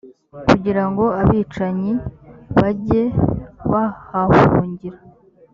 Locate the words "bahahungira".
3.71-4.99